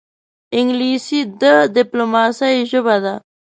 [0.57, 1.43] انګلیسي د
[1.75, 3.13] ډیپلوماسې ژبه ده